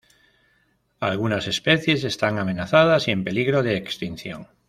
[0.99, 4.47] Algunas especies están amenazadas y en peligro de extinción.